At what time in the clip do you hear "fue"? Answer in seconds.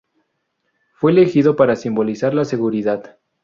0.95-1.11